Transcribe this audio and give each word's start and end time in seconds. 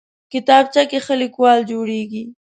کتابچه 0.31 0.83
کې 0.89 0.99
ښه 1.05 1.15
لیکوال 1.21 1.59
جوړېږي 1.71 2.23